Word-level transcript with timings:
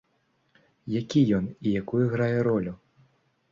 Які 0.99 1.21
ён 1.41 1.45
і 1.67 1.75
якую 1.83 2.05
грае 2.17 2.37
ролю? 2.51 2.73